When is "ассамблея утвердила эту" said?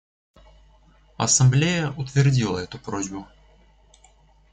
1.15-2.79